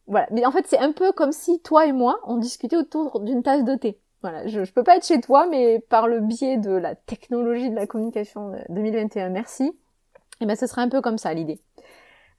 Voilà. 0.06 0.26
Mais 0.32 0.44
en 0.44 0.50
fait, 0.50 0.66
c'est 0.66 0.78
un 0.78 0.92
peu 0.92 1.12
comme 1.12 1.32
si 1.32 1.60
toi 1.60 1.86
et 1.86 1.92
moi, 1.92 2.20
on 2.24 2.36
discutait 2.36 2.76
autour 2.76 3.20
d'une 3.20 3.42
tasse 3.42 3.64
de 3.64 3.74
thé. 3.76 4.00
Voilà. 4.22 4.46
Je, 4.46 4.64
je 4.64 4.72
peux 4.72 4.82
pas 4.82 4.96
être 4.96 5.06
chez 5.06 5.20
toi, 5.20 5.46
mais 5.46 5.80
par 5.80 6.08
le 6.08 6.20
biais 6.20 6.56
de 6.56 6.72
la 6.72 6.94
technologie 6.94 7.70
de 7.70 7.76
la 7.76 7.86
communication 7.86 8.52
2021, 8.68 9.30
merci. 9.30 9.64
Et 9.64 10.44
eh 10.44 10.46
ben, 10.46 10.56
ce 10.56 10.66
sera 10.66 10.82
un 10.82 10.88
peu 10.88 11.00
comme 11.00 11.18
ça 11.18 11.32
l'idée. 11.34 11.60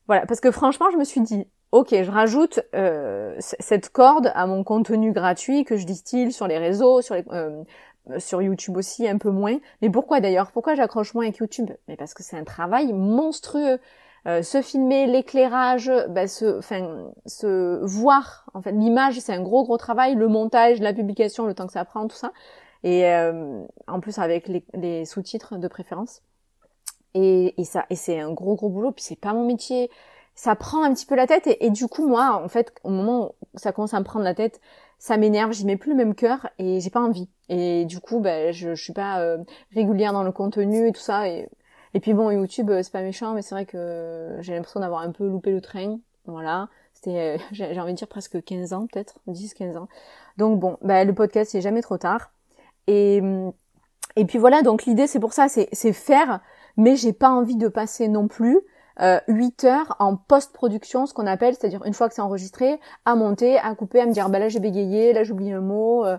Voilà. 0.07 0.25
Parce 0.25 0.41
que 0.41 0.51
franchement, 0.51 0.89
je 0.91 0.97
me 0.97 1.03
suis 1.03 1.21
dit, 1.21 1.47
ok, 1.73 1.89
je 2.03 2.11
rajoute 2.11 2.59
euh, 2.75 3.35
cette 3.39 3.89
corde 3.89 4.31
à 4.35 4.45
mon 4.45 4.63
contenu 4.63 5.11
gratuit 5.11 5.65
que 5.65 5.75
je 5.75 5.85
distille 5.87 6.31
sur 6.31 6.47
les 6.47 6.59
réseaux, 6.59 7.01
sur 7.01 7.15
les, 7.15 7.23
euh, 7.31 7.49
euh, 7.49 7.63
sur 8.17 8.41
YouTube 8.41 8.77
aussi 8.77 9.07
un 9.07 9.17
peu 9.17 9.29
moins. 9.29 9.57
Mais 9.81 9.89
pourquoi 9.89 10.19
d'ailleurs? 10.19 10.51
Pourquoi 10.51 10.75
j'accroche 10.75 11.13
moins 11.13 11.25
avec 11.25 11.37
YouTube? 11.37 11.71
Mais 11.87 11.95
parce 11.95 12.13
que 12.13 12.23
c'est 12.23 12.37
un 12.37 12.43
travail 12.43 12.93
monstrueux. 12.93 13.79
Euh, 14.25 14.41
se 14.41 14.61
filmer, 14.61 15.05
l'éclairage, 15.05 15.91
bah, 16.09 16.27
se, 16.27 16.57
enfin, 16.57 17.11
se 17.25 17.83
voir. 17.83 18.45
En 18.53 18.61
fait, 18.61 18.71
l'image, 18.71 19.19
c'est 19.19 19.33
un 19.33 19.41
gros 19.41 19.63
gros 19.63 19.77
travail. 19.77 20.15
Le 20.15 20.27
montage, 20.27 20.79
la 20.79 20.93
publication, 20.93 21.45
le 21.45 21.53
temps 21.53 21.67
que 21.67 21.73
ça 21.73 21.83
prend, 21.83 22.07
tout 22.07 22.15
ça. 22.15 22.31
Et 22.83 23.05
euh, 23.07 23.63
en 23.87 23.99
plus 23.99 24.19
avec 24.19 24.49
les, 24.73 25.05
sous-titres 25.05 25.57
de 25.57 25.67
préférence. 25.67 26.21
Et, 27.13 27.59
et 27.59 27.65
ça, 27.65 27.85
et 27.89 27.95
c'est 27.95 28.19
un 28.19 28.31
gros 28.31 28.55
gros 28.55 28.69
boulot. 28.69 28.91
Puis 28.91 29.03
c'est 29.03 29.19
pas 29.19 29.33
mon 29.33 29.45
métier. 29.45 29.89
Ça 30.35 30.55
prend 30.55 30.83
un 30.83 30.93
petit 30.93 31.05
peu 31.05 31.15
la 31.15 31.27
tête. 31.27 31.47
Et, 31.47 31.65
et, 31.65 31.69
du 31.69 31.87
coup, 31.87 32.07
moi, 32.07 32.41
en 32.43 32.47
fait, 32.47 32.73
au 32.83 32.89
moment 32.89 33.35
où 33.53 33.59
ça 33.59 33.71
commence 33.73 33.93
à 33.93 33.99
me 33.99 34.05
prendre 34.05 34.25
la 34.25 34.33
tête, 34.33 34.61
ça 35.03 35.17
m'énerve, 35.17 35.51
j'y 35.51 35.65
mets 35.65 35.75
plus 35.75 35.91
le 35.91 35.97
même 35.97 36.15
cœur 36.15 36.47
et 36.59 36.79
j'ai 36.79 36.89
pas 36.89 37.01
envie. 37.01 37.27
Et 37.49 37.83
du 37.83 37.99
coup, 37.99 38.21
ben, 38.21 38.53
je, 38.53 38.73
je 38.73 38.81
suis 38.81 38.93
pas 38.93 39.19
euh, 39.19 39.37
régulière 39.75 40.13
dans 40.13 40.23
le 40.23 40.31
contenu 40.31 40.87
et 40.87 40.93
tout 40.93 41.01
ça. 41.01 41.27
Et, 41.27 41.49
et 41.93 41.99
puis 41.99 42.13
bon, 42.13 42.31
YouTube, 42.31 42.69
euh, 42.69 42.81
c'est 42.81 42.91
pas 42.93 43.01
méchant, 43.01 43.33
mais 43.33 43.41
c'est 43.41 43.53
vrai 43.53 43.65
que 43.65 44.37
j'ai 44.39 44.53
l'impression 44.53 44.79
d'avoir 44.79 45.01
un 45.01 45.11
peu 45.11 45.27
loupé 45.27 45.51
le 45.51 45.59
train. 45.59 45.99
Voilà. 46.25 46.69
C'était, 46.93 47.35
euh, 47.35 47.43
j'ai 47.51 47.77
envie 47.81 47.91
de 47.91 47.97
dire 47.97 48.07
presque 48.07 48.41
15 48.41 48.71
ans, 48.71 48.87
peut-être, 48.87 49.19
10, 49.27 49.53
15 49.55 49.75
ans. 49.75 49.89
Donc 50.37 50.57
bon, 50.61 50.77
ben, 50.81 51.05
le 51.05 51.13
podcast, 51.13 51.51
c'est 51.51 51.59
jamais 51.59 51.81
trop 51.81 51.97
tard. 51.97 52.31
Et, 52.87 53.21
et 54.15 54.23
puis 54.23 54.39
voilà, 54.39 54.61
donc 54.61 54.85
l'idée, 54.85 55.07
c'est 55.07 55.19
pour 55.19 55.33
ça, 55.33 55.47
c'est 55.49 55.93
faire, 55.93 56.39
mais 56.77 56.95
j'ai 56.95 57.11
pas 57.11 57.29
envie 57.29 57.57
de 57.57 57.67
passer 57.67 58.07
non 58.07 58.29
plus 58.29 58.57
euh, 59.01 59.19
8 59.27 59.63
heures 59.63 59.95
en 59.99 60.15
post-production, 60.15 61.05
ce 61.05 61.13
qu'on 61.13 61.25
appelle, 61.27 61.55
c'est-à-dire 61.55 61.83
une 61.85 61.93
fois 61.93 62.09
que 62.09 62.15
c'est 62.15 62.21
enregistré, 62.21 62.79
à 63.05 63.15
monter, 63.15 63.57
à 63.57 63.73
couper, 63.75 64.01
à 64.01 64.05
me 64.05 64.11
dire 64.13 64.29
bah 64.29 64.39
là 64.39 64.49
j'ai 64.49 64.59
bégayé, 64.59 65.13
là 65.13 65.23
j'oublie 65.23 65.51
un 65.51 65.61
mot. 65.61 66.05
Euh, 66.05 66.17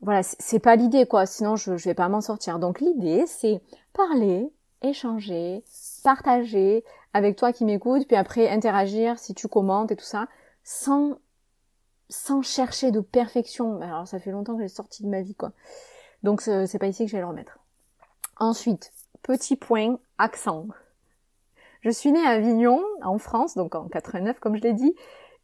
voilà, 0.00 0.22
c'est 0.22 0.58
pas 0.58 0.76
l'idée 0.76 1.06
quoi, 1.06 1.26
sinon 1.26 1.56
je, 1.56 1.76
je 1.76 1.84
vais 1.88 1.94
pas 1.94 2.08
m'en 2.08 2.20
sortir. 2.20 2.58
Donc 2.58 2.80
l'idée 2.80 3.24
c'est 3.26 3.60
parler, 3.92 4.52
échanger, 4.82 5.64
partager 6.04 6.84
avec 7.14 7.36
toi 7.36 7.52
qui 7.52 7.64
m'écoute, 7.64 8.06
puis 8.06 8.16
après 8.16 8.48
interagir 8.48 9.18
si 9.18 9.34
tu 9.34 9.48
commentes 9.48 9.90
et 9.90 9.96
tout 9.96 10.04
ça, 10.04 10.28
sans 10.62 11.18
sans 12.08 12.42
chercher 12.42 12.92
de 12.92 13.00
perfection. 13.00 13.80
Alors 13.80 14.06
ça 14.06 14.20
fait 14.20 14.30
longtemps 14.30 14.56
que 14.56 14.62
j'ai 14.62 14.68
sorti 14.68 15.02
de 15.02 15.08
ma 15.08 15.22
vie 15.22 15.34
quoi. 15.34 15.52
Donc 16.22 16.40
c'est 16.42 16.78
pas 16.78 16.86
ici 16.86 17.04
que 17.04 17.10
je 17.10 17.16
vais 17.16 17.22
le 17.22 17.28
remettre. 17.28 17.58
Ensuite, 18.38 18.92
petit 19.22 19.56
point 19.56 19.98
accent. 20.18 20.66
Je 21.84 21.90
suis 21.90 22.12
née 22.12 22.26
à 22.26 22.30
Avignon, 22.30 22.82
en 23.02 23.18
France, 23.18 23.56
donc 23.56 23.74
en 23.74 23.88
89 23.88 24.40
comme 24.40 24.56
je 24.56 24.62
l'ai 24.62 24.72
dit, 24.72 24.94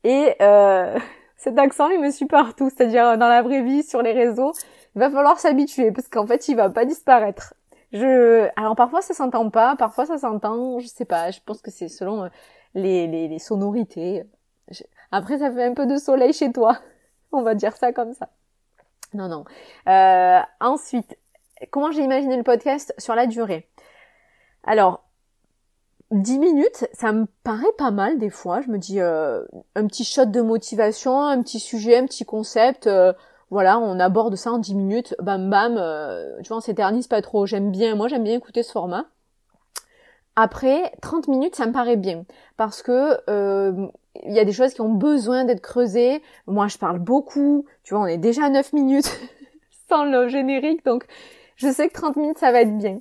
et 0.04 0.34
euh, 0.40 0.98
cet 1.36 1.58
accent 1.58 1.88
il 1.90 2.00
me 2.00 2.10
suit 2.10 2.26
partout, 2.26 2.70
c'est-à-dire 2.70 3.18
dans 3.18 3.28
la 3.28 3.42
vraie 3.42 3.62
vie, 3.62 3.82
sur 3.82 4.00
les 4.00 4.12
réseaux. 4.12 4.52
Il 4.96 5.00
va 5.00 5.10
falloir 5.10 5.38
s'habituer 5.38 5.92
parce 5.92 6.08
qu'en 6.08 6.26
fait 6.26 6.48
il 6.48 6.56
va 6.56 6.70
pas 6.70 6.86
disparaître. 6.86 7.52
Je, 7.92 8.48
alors 8.56 8.74
parfois 8.74 9.02
ça 9.02 9.12
s'entend 9.12 9.50
pas, 9.50 9.76
parfois 9.76 10.06
ça 10.06 10.16
s'entend, 10.16 10.78
je 10.78 10.86
sais 10.86 11.04
pas. 11.04 11.30
Je 11.30 11.40
pense 11.44 11.60
que 11.60 11.70
c'est 11.70 11.88
selon 11.88 12.24
euh, 12.24 12.28
les, 12.74 13.06
les, 13.06 13.28
les 13.28 13.38
sonorités. 13.38 14.24
Après 15.12 15.38
ça 15.38 15.52
fait 15.52 15.64
un 15.64 15.74
peu 15.74 15.86
de 15.86 15.96
soleil 15.98 16.32
chez 16.32 16.52
toi, 16.52 16.78
on 17.32 17.42
va 17.42 17.54
dire 17.54 17.76
ça 17.76 17.92
comme 17.92 18.14
ça. 18.14 18.30
Non, 19.12 19.28
non. 19.28 19.44
Euh, 19.88 20.40
ensuite, 20.60 21.18
comment 21.70 21.90
j'ai 21.90 22.02
imaginé 22.02 22.36
le 22.36 22.44
podcast 22.44 22.94
sur 22.96 23.14
la 23.14 23.26
durée? 23.26 23.68
Alors, 24.64 25.02
10 26.10 26.38
minutes, 26.38 26.86
ça 26.92 27.12
me 27.12 27.26
paraît 27.44 27.72
pas 27.78 27.90
mal 27.90 28.18
des 28.18 28.30
fois. 28.30 28.60
Je 28.62 28.68
me 28.70 28.78
dis 28.78 29.00
euh, 29.00 29.44
un 29.76 29.86
petit 29.86 30.04
shot 30.04 30.26
de 30.26 30.40
motivation, 30.40 31.20
un 31.20 31.42
petit 31.42 31.60
sujet, 31.60 31.98
un 31.98 32.06
petit 32.06 32.24
concept. 32.24 32.86
Euh, 32.86 33.12
voilà, 33.50 33.78
on 33.78 33.98
aborde 34.00 34.36
ça 34.36 34.52
en 34.52 34.58
10 34.58 34.74
minutes, 34.74 35.14
bam 35.20 35.50
bam. 35.50 35.74
tu 36.42 36.48
vois, 36.48 36.58
on 36.58 36.60
s'éternise 36.60 37.08
pas 37.08 37.22
trop. 37.22 37.46
J'aime 37.46 37.70
bien, 37.70 37.96
moi 37.96 38.08
j'aime 38.08 38.24
bien 38.24 38.36
écouter 38.36 38.62
ce 38.62 38.72
format. 38.72 39.06
Après, 40.36 40.92
30 41.02 41.28
minutes, 41.28 41.56
ça 41.56 41.66
me 41.66 41.72
paraît 41.72 41.96
bien. 41.96 42.24
Parce 42.56 42.82
que 42.82 43.18
il 44.24 44.32
y 44.32 44.38
a 44.38 44.44
des 44.44 44.52
choses 44.52 44.74
qui 44.74 44.80
ont 44.80 44.92
besoin 44.92 45.44
d'être 45.44 45.60
creusées. 45.60 46.22
Moi, 46.46 46.68
je 46.68 46.78
parle 46.78 46.98
beaucoup. 46.98 47.66
Tu 47.82 47.94
vois, 47.94 48.04
on 48.04 48.06
est 48.06 48.18
déjà 48.18 48.44
à 48.44 48.50
9 48.50 48.72
minutes 48.72 49.10
sans 49.88 50.04
le 50.04 50.28
générique. 50.28 50.84
Donc, 50.84 51.04
je 51.56 51.68
sais 51.70 51.88
que 51.88 51.94
30 51.94 52.16
minutes, 52.16 52.38
ça 52.38 52.52
va 52.52 52.62
être 52.62 52.76
bien. 52.76 53.00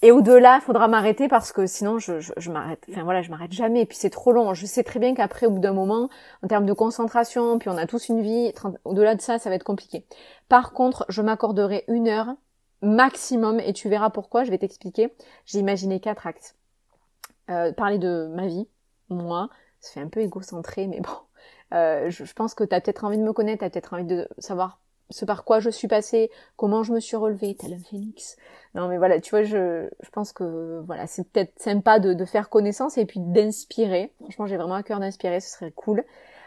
Et 0.00 0.12
au-delà, 0.12 0.56
il 0.56 0.64
faudra 0.64 0.86
m'arrêter 0.86 1.26
parce 1.26 1.50
que 1.50 1.66
sinon, 1.66 1.98
je, 1.98 2.20
je, 2.20 2.50
m'arrête. 2.50 2.84
Enfin 2.90 3.02
voilà, 3.02 3.22
je 3.22 3.30
m'arrête 3.30 3.52
jamais. 3.52 3.82
Et 3.82 3.86
puis 3.86 3.96
c'est 3.96 4.10
trop 4.10 4.30
long. 4.30 4.54
Je 4.54 4.64
sais 4.64 4.84
très 4.84 5.00
bien 5.00 5.14
qu'après, 5.14 5.46
au 5.46 5.50
bout 5.50 5.58
d'un 5.58 5.72
moment, 5.72 6.08
en 6.42 6.48
termes 6.48 6.66
de 6.66 6.72
concentration, 6.72 7.58
puis 7.58 7.68
on 7.68 7.76
a 7.76 7.86
tous 7.86 8.08
une 8.08 8.22
vie. 8.22 8.52
Au-delà 8.84 9.16
de 9.16 9.20
ça, 9.20 9.38
ça 9.38 9.50
va 9.50 9.56
être 9.56 9.64
compliqué. 9.64 10.06
Par 10.48 10.72
contre, 10.72 11.04
je 11.08 11.20
m'accorderai 11.20 11.84
une 11.88 12.08
heure 12.08 12.34
maximum, 12.80 13.58
et 13.58 13.72
tu 13.72 13.88
verras 13.88 14.10
pourquoi. 14.10 14.44
Je 14.44 14.50
vais 14.50 14.58
t'expliquer. 14.58 15.12
J'ai 15.46 15.58
imaginé 15.58 15.98
quatre 15.98 16.26
actes. 16.28 16.56
Euh, 17.50 17.72
parler 17.72 17.98
de 17.98 18.28
ma 18.34 18.46
vie, 18.46 18.68
moi, 19.08 19.48
ça 19.80 19.94
fait 19.94 20.00
un 20.00 20.08
peu 20.08 20.20
égocentré, 20.20 20.86
mais 20.86 21.00
bon. 21.00 21.10
Euh, 21.74 22.10
je, 22.10 22.32
pense 22.32 22.54
que 22.54 22.64
tu 22.64 22.74
as 22.74 22.80
peut-être 22.80 23.04
envie 23.04 23.18
de 23.18 23.22
me 23.22 23.32
connaître, 23.32 23.60
tu 23.60 23.64
as 23.64 23.70
peut-être 23.70 23.92
envie 23.94 24.04
de 24.04 24.28
savoir 24.38 24.80
ce 25.10 25.24
par 25.24 25.44
quoi 25.44 25.60
je 25.60 25.70
suis 25.70 25.88
passée, 25.88 26.30
comment 26.56 26.82
je 26.82 26.92
me 26.92 27.00
suis 27.00 27.16
relevée, 27.16 27.54
tel 27.54 27.72
un 27.72 27.78
phénix. 27.78 28.36
Non 28.74 28.88
mais 28.88 28.98
voilà, 28.98 29.20
tu 29.20 29.30
vois, 29.30 29.42
je, 29.42 29.88
je 30.00 30.10
pense 30.10 30.32
que 30.32 30.82
voilà, 30.86 31.06
c'est 31.06 31.24
peut-être 31.28 31.58
sympa 31.58 31.98
de, 31.98 32.12
de, 32.14 32.24
faire 32.24 32.48
connaissance 32.50 32.98
et 32.98 33.06
puis 33.06 33.20
d'inspirer. 33.20 34.12
Franchement, 34.20 34.46
j'ai 34.46 34.56
vraiment 34.56 34.74
à 34.74 34.82
cœur 34.82 35.00
d'inspirer, 35.00 35.40
ce 35.40 35.50
serait 35.50 35.72
cool. 35.72 36.04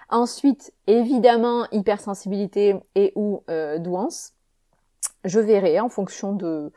Ensuite, 0.09 0.73
évidemment, 0.87 1.65
hypersensibilité 1.71 2.75
et 2.95 3.13
ou 3.15 3.43
euh, 3.49 3.79
douance. 3.79 4.33
Je 5.23 5.39
verrai 5.39 5.79
en 5.79 5.89
fonction 5.89 6.33
de, 6.33 6.71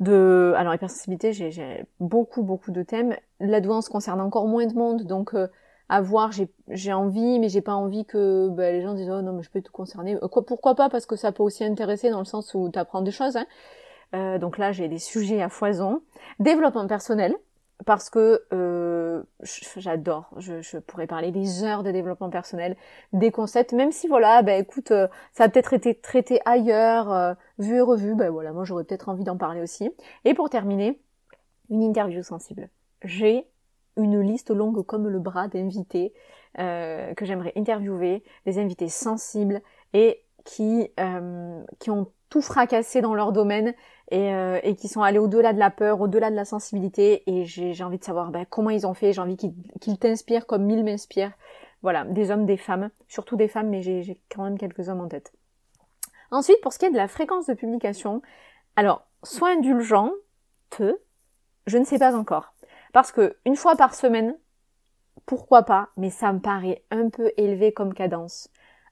de 0.00 0.52
alors 0.56 0.74
hypersensibilité 0.74 1.32
j'ai 1.32 1.84
beaucoup 2.00 2.42
beaucoup 2.42 2.72
de 2.72 2.82
thèmes 2.82 3.16
la 3.38 3.60
douance 3.60 3.88
concerne 3.88 4.20
encore 4.20 4.48
moins 4.48 4.66
de 4.66 4.74
monde 4.74 5.04
donc 5.04 5.34
euh, 5.34 5.46
à 5.88 6.00
voir, 6.00 6.30
j'ai 6.68 6.92
envie, 6.92 7.38
mais 7.38 7.48
j'ai 7.48 7.60
pas 7.60 7.74
envie 7.74 8.04
que 8.04 8.48
bah, 8.48 8.72
les 8.72 8.82
gens 8.82 8.94
disent 8.94 9.10
oh 9.10 9.22
non 9.22 9.32
mais 9.32 9.42
je 9.42 9.50
peux 9.50 9.60
tout 9.60 9.72
concerner. 9.72 10.16
Euh, 10.16 10.28
quoi, 10.28 10.44
pourquoi 10.44 10.74
pas 10.74 10.88
Parce 10.88 11.06
que 11.06 11.16
ça 11.16 11.32
peut 11.32 11.42
aussi 11.42 11.64
intéresser 11.64 12.10
dans 12.10 12.20
le 12.20 12.24
sens 12.24 12.54
où 12.54 12.70
tu 12.72 12.78
apprends 12.78 13.02
des 13.02 13.10
choses. 13.10 13.36
Hein. 13.36 13.46
Euh, 14.14 14.38
donc 14.38 14.58
là 14.58 14.72
j'ai 14.72 14.88
des 14.88 14.98
sujets 14.98 15.42
à 15.42 15.48
foison. 15.48 16.02
Développement 16.40 16.86
personnel, 16.86 17.34
parce 17.86 18.08
que 18.10 18.44
euh, 18.52 19.22
j'adore. 19.76 20.30
Je, 20.38 20.62
je, 20.62 20.78
pourrais 20.78 21.06
parler 21.06 21.30
des 21.32 21.64
heures 21.64 21.82
de 21.82 21.90
développement 21.90 22.30
personnel, 22.30 22.76
des 23.12 23.30
concepts, 23.30 23.72
même 23.72 23.92
si 23.92 24.08
voilà, 24.08 24.42
ben 24.42 24.62
écoute, 24.62 24.90
euh, 24.90 25.08
ça 25.32 25.44
a 25.44 25.48
peut-être 25.48 25.72
été 25.72 25.94
traité 25.94 26.40
ailleurs, 26.44 27.12
euh, 27.12 27.34
vu 27.58 27.76
et 27.76 27.80
revu, 27.80 28.14
ben 28.14 28.30
voilà, 28.30 28.52
moi 28.52 28.64
j'aurais 28.64 28.84
peut-être 28.84 29.08
envie 29.08 29.24
d'en 29.24 29.36
parler 29.36 29.60
aussi. 29.60 29.90
Et 30.24 30.34
pour 30.34 30.50
terminer, 30.50 31.00
une 31.70 31.82
interview 31.82 32.22
sensible. 32.22 32.68
J'ai 33.02 33.46
une 33.96 34.20
liste 34.20 34.50
longue 34.50 34.84
comme 34.84 35.08
le 35.08 35.18
bras 35.18 35.48
d'invités 35.48 36.12
euh, 36.58 37.14
que 37.14 37.24
j'aimerais 37.24 37.52
interviewer, 37.56 38.22
des 38.46 38.58
invités 38.58 38.88
sensibles 38.88 39.60
et 39.92 40.22
qui, 40.44 40.88
euh, 41.00 41.62
qui 41.78 41.90
ont 41.90 42.10
tout 42.28 42.42
fracassé 42.42 43.00
dans 43.00 43.14
leur 43.14 43.32
domaine 43.32 43.74
et, 44.10 44.34
euh, 44.34 44.58
et 44.62 44.74
qui 44.74 44.88
sont 44.88 45.02
allés 45.02 45.18
au-delà 45.18 45.52
de 45.52 45.58
la 45.58 45.70
peur, 45.70 46.00
au-delà 46.00 46.30
de 46.30 46.36
la 46.36 46.44
sensibilité 46.44 47.22
et 47.30 47.44
j'ai 47.44 47.84
envie 47.84 47.98
de 47.98 48.04
savoir 48.04 48.30
ben, 48.30 48.44
comment 48.48 48.70
ils 48.70 48.86
ont 48.86 48.94
fait, 48.94 49.12
j'ai 49.12 49.20
envie 49.20 49.36
qu'ils 49.36 49.98
t'inspirent 49.98 50.46
comme 50.46 50.68
ils 50.70 50.84
m'inspirent. 50.84 51.32
Voilà, 51.82 52.04
des 52.04 52.30
hommes, 52.30 52.46
des 52.46 52.56
femmes, 52.56 52.90
surtout 53.08 53.36
des 53.36 53.46
femmes, 53.46 53.68
mais 53.68 53.82
j'ai 53.82 54.18
quand 54.34 54.42
même 54.42 54.56
quelques 54.56 54.88
hommes 54.88 55.02
en 55.02 55.08
tête. 55.08 55.34
Ensuite, 56.30 56.60
pour 56.62 56.72
ce 56.72 56.78
qui 56.78 56.86
est 56.86 56.90
de 56.90 56.96
la 56.96 57.08
fréquence 57.08 57.46
de 57.46 57.52
publication, 57.52 58.22
alors, 58.74 59.06
sois 59.22 59.50
indulgent, 59.50 60.10
te, 60.70 60.98
je 61.66 61.78
ne 61.78 61.84
sais 61.84 61.98
pas 61.98 62.16
encore. 62.16 62.53
Parce 62.94 63.10
que 63.10 63.36
une 63.44 63.56
fois 63.56 63.74
par 63.74 63.92
semaine, 63.92 64.36
pourquoi 65.26 65.64
pas, 65.64 65.88
mais 65.96 66.10
ça 66.10 66.32
me 66.32 66.38
paraît 66.38 66.84
un 66.92 67.08
peu 67.10 67.32
élevé 67.36 67.72
comme 67.72 67.92
cadence. 67.92 68.48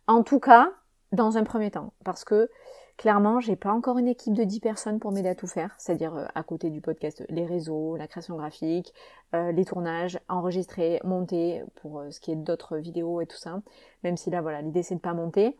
En 0.08 0.24
tout 0.24 0.40
cas, 0.40 0.72
dans 1.12 1.38
un 1.38 1.44
premier 1.44 1.70
temps, 1.70 1.92
parce 2.04 2.24
que 2.24 2.50
clairement, 2.96 3.38
j'ai 3.38 3.54
pas 3.54 3.70
encore 3.70 3.98
une 3.98 4.08
équipe 4.08 4.34
de 4.34 4.42
10 4.42 4.58
personnes 4.58 4.98
pour 4.98 5.12
m'aider 5.12 5.28
à 5.28 5.36
tout 5.36 5.46
faire, 5.46 5.72
c'est-à-dire 5.78 6.16
euh, 6.16 6.26
à 6.34 6.42
côté 6.42 6.68
du 6.68 6.80
podcast, 6.80 7.24
les 7.28 7.46
réseaux, 7.46 7.94
la 7.94 8.08
création 8.08 8.34
graphique, 8.34 8.92
euh, 9.36 9.52
les 9.52 9.64
tournages, 9.64 10.18
enregistrer, 10.28 11.00
monter 11.04 11.62
pour 11.76 12.00
euh, 12.00 12.10
ce 12.10 12.18
qui 12.18 12.32
est 12.32 12.36
d'autres 12.36 12.78
vidéos 12.78 13.20
et 13.20 13.26
tout 13.26 13.36
ça. 13.36 13.62
Même 14.02 14.16
si 14.16 14.30
là, 14.30 14.40
voilà, 14.40 14.62
l'idée 14.62 14.82
c'est 14.82 14.96
de 14.96 15.00
pas 15.00 15.14
monter. 15.14 15.56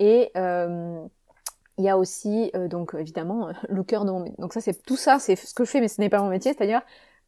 Et 0.00 0.32
il 0.34 1.84
y 1.84 1.88
a 1.88 1.96
aussi 1.96 2.50
donc 2.68 2.94
évidemment 2.98 3.50
le 3.68 3.84
cœur 3.84 4.04
de 4.04 4.10
mon 4.10 4.18
métier. 4.18 4.36
Donc 4.40 4.52
ça 4.52 4.60
c'est 4.60 4.82
tout 4.82 4.96
ça, 4.96 5.20
c'est 5.20 5.36
ce 5.36 5.54
que 5.54 5.64
je 5.64 5.70
fais, 5.70 5.80
mais 5.80 5.86
ce 5.86 6.00
n'est 6.00 6.08
pas 6.08 6.20
mon 6.20 6.28
métier, 6.28 6.52
c'est-à-dire 6.52 6.82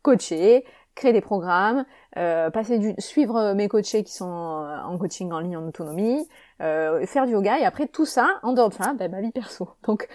coacher, 0.07 0.65
créer 0.95 1.13
des 1.13 1.21
programmes, 1.21 1.85
euh, 2.17 2.49
passer 2.51 2.79
du, 2.79 2.95
suivre 2.99 3.55
mes 3.55 3.69
coachés 3.69 4.05
qui 4.05 4.13
sont 4.13 4.25
en, 4.25 4.97
coaching 4.99 5.33
en 5.33 5.41
ligne 5.41 5.57
en 5.57 5.67
autonomie, 5.67 6.29
euh, 6.63 7.05
faire 7.07 7.27
du 7.27 7.33
yoga 7.33 7.59
et 7.59 7.65
après 7.65 7.89
tout 7.89 8.07
ça 8.07 8.29
en 8.45 8.53
dehors 8.53 8.69
de 8.69 8.75
ça, 8.75 8.95
ben, 8.95 9.11
ma 9.11 9.21
vie 9.21 9.33
perso. 9.33 9.69
Donc 9.85 10.09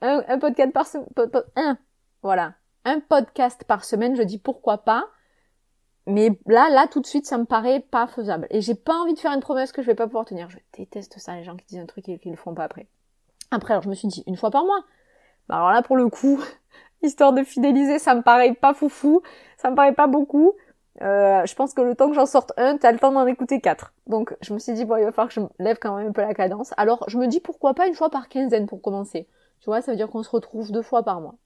un, 0.00 0.38
podcast 0.38 0.72
par 0.72 0.86
semaine, 0.86 1.08
un, 1.56 1.76
voilà, 2.22 2.54
un 2.84 3.00
podcast 3.00 3.64
par 3.64 3.84
semaine. 3.84 4.14
Je 4.14 4.22
dis 4.22 4.38
pourquoi 4.38 4.78
pas, 4.78 5.06
mais 6.06 6.38
là, 6.46 6.70
là 6.70 6.86
tout 6.86 7.00
de 7.00 7.06
suite, 7.06 7.26
ça 7.26 7.36
me 7.36 7.44
paraît 7.44 7.80
pas 7.80 8.06
faisable. 8.06 8.46
Et 8.50 8.60
j'ai 8.60 8.76
pas 8.76 8.94
envie 8.94 9.14
de 9.14 9.18
faire 9.18 9.32
une 9.32 9.40
promesse 9.40 9.72
que 9.72 9.82
je 9.82 9.88
vais 9.88 9.96
pas 9.96 10.06
pouvoir 10.06 10.24
tenir. 10.24 10.48
Je 10.50 10.58
déteste 10.78 11.18
ça, 11.18 11.34
les 11.34 11.42
gens 11.42 11.56
qui 11.56 11.66
disent 11.66 11.80
un 11.80 11.86
truc 11.86 12.08
et 12.08 12.18
qui 12.18 12.30
le 12.30 12.36
font 12.36 12.54
pas 12.54 12.64
après. 12.64 12.86
Après, 13.50 13.74
alors 13.74 13.82
je 13.82 13.88
me 13.88 13.94
suis 13.94 14.08
dit 14.08 14.22
une 14.26 14.36
fois 14.36 14.52
par 14.52 14.64
mois. 14.64 14.84
Bah, 15.48 15.56
alors 15.56 15.72
là, 15.72 15.82
pour 15.82 15.96
le 15.96 16.08
coup, 16.08 16.40
histoire 17.02 17.32
de 17.32 17.42
fidéliser, 17.42 17.98
ça 17.98 18.14
me 18.14 18.22
paraît 18.22 18.54
pas 18.54 18.74
foufou, 18.74 19.22
ça 19.56 19.70
me 19.70 19.76
paraît 19.76 19.94
pas 19.94 20.06
beaucoup. 20.06 20.54
Euh, 21.00 21.44
je 21.46 21.54
pense 21.54 21.72
que 21.72 21.80
le 21.80 21.94
temps 21.94 22.08
que 22.08 22.14
j'en 22.14 22.26
sorte 22.26 22.52
un, 22.56 22.76
t'as 22.76 22.92
le 22.92 22.98
temps 22.98 23.12
d'en 23.12 23.26
écouter 23.26 23.60
quatre. 23.60 23.92
Donc 24.06 24.36
je 24.40 24.52
me 24.52 24.58
suis 24.58 24.72
dit 24.74 24.84
bon, 24.84 24.96
il 24.96 25.04
va 25.04 25.12
falloir 25.12 25.28
que 25.28 25.34
je 25.34 25.40
lève 25.58 25.78
quand 25.80 25.96
même 25.96 26.08
un 26.08 26.12
peu 26.12 26.20
la 26.20 26.34
cadence. 26.34 26.72
Alors 26.76 27.04
je 27.08 27.18
me 27.18 27.26
dis 27.26 27.40
pourquoi 27.40 27.74
pas 27.74 27.86
une 27.86 27.94
fois 27.94 28.10
par 28.10 28.28
quinzaine 28.28 28.66
pour 28.66 28.82
commencer? 28.82 29.26
Tu 29.60 29.66
vois, 29.66 29.80
ça 29.80 29.92
veut 29.92 29.96
dire 29.96 30.08
qu'on 30.08 30.22
se 30.22 30.30
retrouve 30.30 30.70
deux 30.72 30.82
fois 30.82 31.02
par 31.02 31.20
mois. 31.20 31.36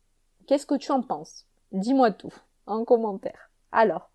Qu'est-ce 0.46 0.66
que 0.66 0.74
tu 0.74 0.90
en 0.90 1.02
penses? 1.02 1.46
Dis-moi 1.72 2.10
tout 2.10 2.32
en 2.66 2.84
commentaire. 2.84 3.50
Alors. 3.72 4.10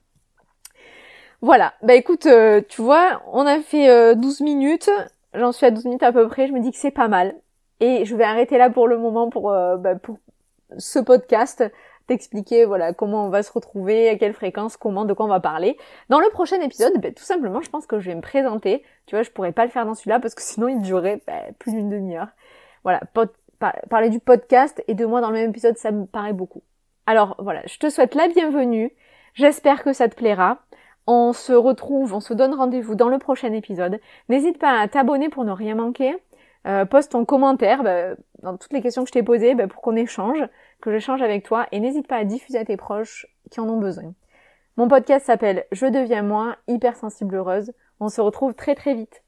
Voilà, 1.42 1.74
bah 1.82 1.96
écoute, 1.96 2.28
euh, 2.28 2.62
tu 2.70 2.82
vois, 2.84 3.24
on 3.32 3.48
a 3.48 3.62
fait 3.62 3.90
euh, 3.90 4.14
12 4.14 4.42
minutes, 4.42 4.92
j'en 5.34 5.52
suis 5.52 5.66
à 5.66 5.72
12 5.72 5.86
minutes 5.86 6.04
à 6.04 6.12
peu 6.12 6.28
près, 6.28 6.48
je 6.48 6.54
me 6.54 6.60
dis 6.60 6.72
que 6.72 6.78
c'est 6.78 6.92
pas 6.92 7.08
mal. 7.08 7.36
Et 7.80 8.06
je 8.06 8.16
vais 8.16 8.24
arrêter 8.24 8.60
là 8.60 8.70
pour 8.70 8.88
le 8.88 9.00
moment 9.00 9.30
pour, 9.32 9.52
euh, 9.52 9.76
bah, 9.78 9.96
pour 9.96 10.18
ce 10.78 11.00
podcast, 11.00 11.64
t'expliquer 12.08 12.66
voilà 12.66 12.94
comment 12.94 13.26
on 13.26 13.30
va 13.30 13.44
se 13.44 13.52
retrouver, 13.52 14.10
à 14.10 14.18
quelle 14.18 14.34
fréquence, 14.34 14.78
comment, 14.78 15.06
de 15.06 15.14
quoi 15.14 15.26
on 15.26 15.30
va 15.30 15.40
parler. 15.40 15.78
Dans 16.10 16.20
le 16.20 16.30
prochain 16.30 16.60
épisode, 16.62 16.94
ben, 17.00 17.14
tout 17.14 17.24
simplement, 17.24 17.62
je 17.62 17.70
pense 17.70 17.86
que 17.86 18.00
je 18.00 18.10
vais 18.10 18.16
me 18.16 18.22
présenter. 18.22 18.84
Tu 19.06 19.16
vois, 19.16 19.24
je 19.24 19.32
pourrais 19.32 19.52
pas 19.52 19.66
le 19.66 19.72
faire 19.72 19.86
dans 19.86 19.96
celui-là 19.96 20.20
parce 20.20 20.36
que 20.36 20.42
sinon 20.44 20.68
il 20.68 20.82
durerait 20.82 21.22
ben, 21.28 21.54
plus 21.60 21.72
d'une 21.72 21.90
demi-heure. 21.90 22.28
Voilà, 22.84 23.02
parler 23.90 24.10
du 24.10 24.20
podcast 24.20 24.84
et 24.88 24.94
de 24.94 25.06
moi 25.06 25.22
dans 25.22 25.30
le 25.30 25.36
même 25.36 25.50
épisode, 25.52 25.78
ça 25.78 25.92
me 25.92 26.06
paraît 26.06 26.34
beaucoup. 26.34 26.64
Alors 27.06 27.36
voilà, 27.40 27.62
je 27.66 27.78
te 27.78 27.90
souhaite 27.90 28.16
la 28.16 28.28
bienvenue. 28.28 28.92
J'espère 29.34 29.84
que 29.84 29.94
ça 29.94 30.10
te 30.10 30.16
plaira. 30.16 30.60
On 31.08 31.34
se 31.34 31.54
retrouve, 31.54 32.14
on 32.14 32.20
se 32.20 32.34
donne 32.34 32.54
rendez-vous 32.54 32.96
dans 32.96 33.10
le 33.10 33.18
prochain 33.18 33.54
épisode. 33.54 34.00
N'hésite 34.30 34.60
pas 34.60 34.80
à 34.80 34.88
t'abonner 34.88 35.30
pour 35.30 35.46
ne 35.46 35.52
rien 35.52 35.76
manquer. 35.76 36.16
Euh, 36.68 36.86
poste 36.86 37.14
ton 37.14 37.26
commentaire 37.26 37.84
bah, 37.84 38.16
dans 38.44 38.56
toutes 38.58 38.74
les 38.74 38.82
questions 38.82 39.04
que 39.04 39.08
je 39.08 39.14
t'ai 39.14 39.24
posées 39.24 39.56
bah, 39.56 39.68
pour 39.68 39.82
qu'on 39.82 39.96
échange, 39.96 40.44
que 40.82 40.92
j'échange 40.92 41.22
avec 41.22 41.44
toi 41.44 41.68
et 41.72 41.80
n'hésite 41.80 42.08
pas 42.08 42.18
à 42.18 42.24
diffuser 42.24 42.60
à 42.60 42.66
tes 42.66 42.78
proches 42.78 43.26
qui 43.50 43.60
en 43.60 43.68
ont 43.68 43.80
besoin. 43.80 44.14
Mon 44.78 44.88
podcast 44.88 45.26
s'appelle 45.26 45.66
Je 45.72 45.88
deviens 45.88 46.24
moi, 46.24 46.58
hypersensible 46.68 47.36
heureuse. 47.36 47.74
On 48.00 48.10
se 48.10 48.22
retrouve 48.22 48.54
très 48.54 48.76
très 48.76 48.94
vite. 48.94 49.24